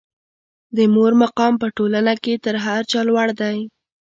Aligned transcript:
د 0.77 0.79
مور 0.93 1.11
مقام 1.23 1.53
په 1.61 1.67
ټولنه 1.77 2.13
کې 2.23 2.33
تر 2.45 2.55
هر 2.65 2.81
چا 2.91 2.99
لوړ 3.07 3.27
دی. 3.41 3.57